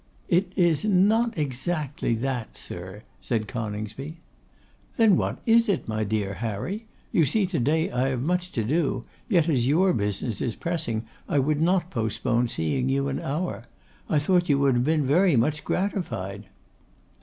'It 0.29 0.51
is 0.55 0.83
not 0.83 1.37
exactly 1.37 2.15
that, 2.15 2.57
sir,' 2.57 3.03
said 3.21 3.47
Coningsby. 3.47 4.19
'Then 4.97 5.15
what 5.15 5.37
is 5.45 5.69
it, 5.69 5.87
my 5.87 6.03
dear 6.03 6.33
Harry? 6.33 6.87
You 7.11 7.23
see 7.23 7.45
to 7.45 7.59
day 7.59 7.91
I 7.91 8.07
have 8.07 8.23
much 8.23 8.51
to 8.53 8.63
do; 8.63 9.05
yet 9.29 9.47
as 9.47 9.67
your 9.67 9.93
business 9.93 10.41
is 10.41 10.55
pressing, 10.55 11.05
I 11.29 11.37
would 11.37 11.61
not 11.61 11.91
postpone 11.91 12.47
seeing 12.47 12.89
you 12.89 13.09
an 13.09 13.19
hour. 13.19 13.65
I 14.09 14.17
thought 14.17 14.49
you 14.49 14.57
would 14.57 14.73
have 14.73 14.83
been 14.85 15.05
very 15.05 15.35
much 15.35 15.63
gratified. 15.63 16.47